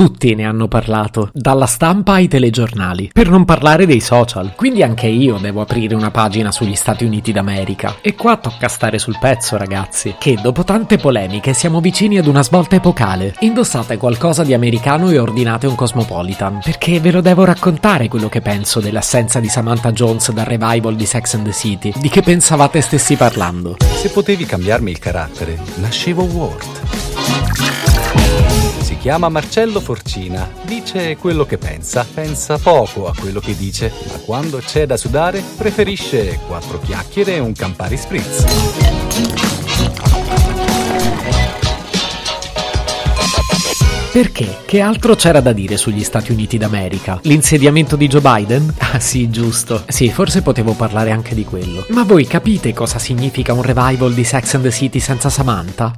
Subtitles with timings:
[0.00, 4.54] Tutti ne hanno parlato, dalla stampa ai telegiornali, per non parlare dei social.
[4.56, 7.96] Quindi anche io devo aprire una pagina sugli Stati Uniti d'America.
[8.00, 12.42] E qua tocca stare sul pezzo, ragazzi, che dopo tante polemiche siamo vicini ad una
[12.42, 13.34] svolta epocale.
[13.40, 18.40] Indossate qualcosa di americano e ordinate un Cosmopolitan, perché ve lo devo raccontare quello che
[18.40, 21.92] penso dell'assenza di Samantha Jones dal revival di Sex and the City.
[22.00, 23.76] Di che pensavate stessi parlando?
[23.78, 27.89] Se potevi cambiarmi il carattere, nascevo Ward.
[28.90, 34.18] Si chiama Marcello Forcina, dice quello che pensa, pensa poco a quello che dice, ma
[34.18, 38.44] quando c'è da sudare preferisce quattro chiacchiere e un Campari Spritz.
[44.12, 44.56] Perché?
[44.66, 47.20] Che altro c'era da dire sugli Stati Uniti d'America?
[47.22, 48.74] L'insediamento di Joe Biden?
[48.92, 49.84] Ah sì, giusto.
[49.86, 51.86] Sì, forse potevo parlare anche di quello.
[51.90, 55.94] Ma voi capite cosa significa un revival di Sex and the City senza Samantha?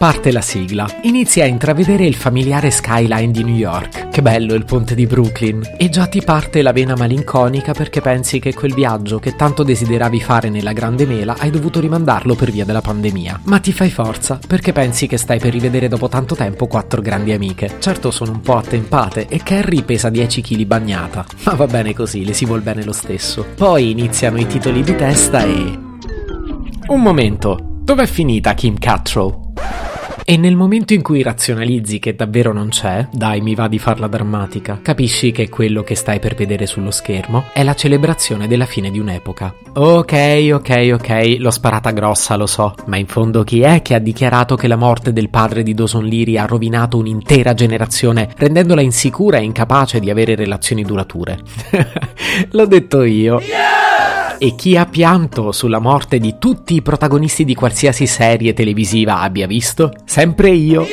[0.00, 0.88] Parte la sigla.
[1.02, 4.08] Inizia a intravedere il familiare skyline di New York.
[4.08, 5.74] Che bello il ponte di Brooklyn.
[5.76, 10.18] E già ti parte la vena malinconica perché pensi che quel viaggio che tanto desideravi
[10.22, 13.42] fare nella grande mela hai dovuto rimandarlo per via della pandemia.
[13.44, 17.32] Ma ti fai forza perché pensi che stai per rivedere dopo tanto tempo quattro grandi
[17.32, 17.76] amiche.
[17.78, 21.26] Certo sono un po' attempate e Carrie pesa 10 kg bagnata.
[21.44, 23.44] Ma va bene così, le si vuol bene lo stesso.
[23.54, 25.78] Poi iniziano i titoli di testa e...
[26.86, 29.48] Un momento, dov'è finita Kim Cattrall?
[30.30, 34.06] E nel momento in cui razionalizzi che davvero non c'è, dai mi va di farla
[34.06, 38.92] drammatica, capisci che quello che stai per vedere sullo schermo è la celebrazione della fine
[38.92, 39.52] di un'epoca.
[39.74, 43.98] Ok, ok, ok, l'ho sparata grossa, lo so, ma in fondo chi è che ha
[43.98, 49.38] dichiarato che la morte del padre di Dawson Leary ha rovinato un'intera generazione, rendendola insicura
[49.38, 51.40] e incapace di avere relazioni durature?
[52.52, 53.40] L'ho detto io.
[53.40, 53.79] Yeah!
[54.42, 59.46] E chi ha pianto sulla morte di tutti i protagonisti di qualsiasi serie televisiva abbia
[59.46, 59.92] visto?
[60.06, 60.86] Sempre io.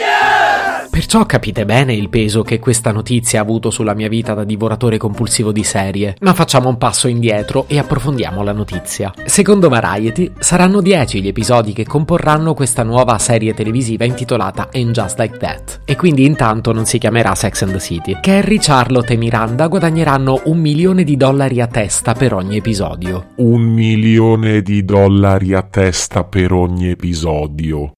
[0.97, 4.97] Perciò capite bene il peso che questa notizia ha avuto sulla mia vita da divoratore
[4.97, 6.15] compulsivo di serie.
[6.21, 9.13] Ma facciamo un passo indietro e approfondiamo la notizia.
[9.25, 15.19] Secondo Variety, saranno 10 gli episodi che comporranno questa nuova serie televisiva intitolata And Just
[15.19, 15.81] Like That.
[15.85, 18.17] E quindi intanto non si chiamerà Sex and the City.
[18.19, 23.33] Carrie, Charlotte e Miranda guadagneranno un milione di dollari a testa per ogni episodio.
[23.35, 27.91] Un milione di dollari a testa per ogni episodio.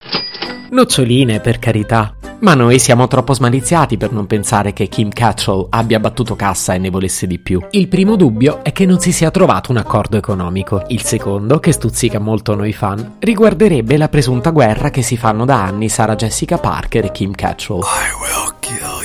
[0.71, 2.18] Noccioline, per carità.
[2.41, 6.77] Ma noi siamo troppo smaliziati per non pensare che Kim Cattrall abbia battuto cassa e
[6.77, 7.61] ne volesse di più.
[7.71, 10.83] Il primo dubbio è che non si sia trovato un accordo economico.
[10.87, 15.63] Il secondo, che stuzzica molto noi fan, riguarderebbe la presunta guerra che si fanno da
[15.63, 17.81] anni Sarah Jessica Parker e Kim Cattrall.
[17.81, 18.98] I will kill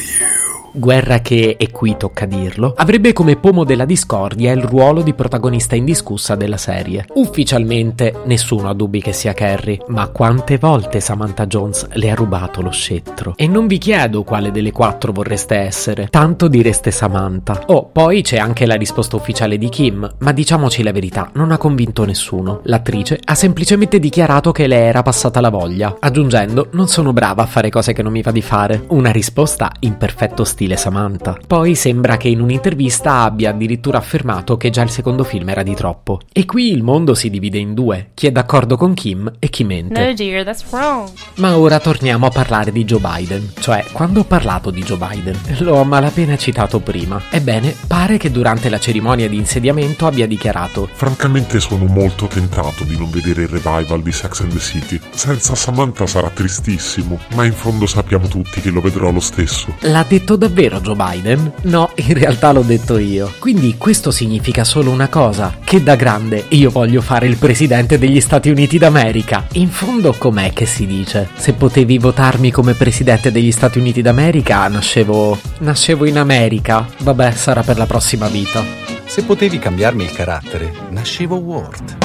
[0.74, 5.76] guerra che, e qui tocca dirlo, avrebbe come pomo della discordia il ruolo di protagonista
[5.76, 7.06] indiscussa della serie.
[7.14, 12.60] Ufficialmente nessuno ha dubbi che sia Carrie, ma quante volte Samantha Jones le ha rubato
[12.60, 13.34] lo scettro?
[13.36, 17.62] E non vi chiedo quale delle quattro vorreste essere, tanto direste Samantha.
[17.66, 21.58] Oh, poi c'è anche la risposta ufficiale di Kim, ma diciamoci la verità, non ha
[21.58, 22.60] convinto nessuno.
[22.64, 27.46] L'attrice ha semplicemente dichiarato che le era passata la voglia, aggiungendo non sono brava a
[27.46, 28.84] fare cose che non mi va di fare.
[28.88, 31.38] Una risposta in perfetto stile stile Samantha.
[31.46, 35.74] Poi sembra che in un'intervista abbia addirittura affermato che già il secondo film era di
[35.74, 36.20] troppo.
[36.32, 39.64] E qui il mondo si divide in due, chi è d'accordo con Kim e chi
[39.64, 40.06] mente.
[40.06, 41.10] No dear, that's wrong.
[41.36, 43.52] Ma ora torniamo a parlare di Joe Biden.
[43.58, 47.20] Cioè, quando ho parlato di Joe Biden, l'ho a malapena citato prima.
[47.30, 52.96] Ebbene, pare che durante la cerimonia di insediamento abbia dichiarato Francamente sono molto tentato di
[52.96, 55.00] non vedere il revival di Sex and the City.
[55.10, 59.74] Senza Samantha sarà tristissimo, ma in fondo sappiamo tutti che lo vedrò lo stesso.
[59.80, 61.52] L'ha detto davvero davvero Joe Biden?
[61.62, 63.34] No, in realtà l'ho detto io.
[63.40, 68.20] Quindi questo significa solo una cosa, che da grande io voglio fare il presidente degli
[68.20, 69.46] Stati Uniti d'America.
[69.54, 71.28] In fondo com'è che si dice?
[71.34, 75.36] Se potevi votarmi come presidente degli Stati Uniti d'America, nascevo...
[75.58, 76.86] nascevo in America.
[76.98, 78.62] Vabbè, sarà per la prossima vita.
[79.04, 81.96] Se potevi cambiarmi il carattere, nascevo Ward.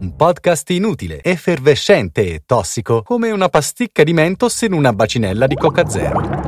[0.00, 5.54] Un podcast inutile, effervescente e tossico, come una pasticca di mentos in una bacinella di
[5.54, 6.43] Coca Zero.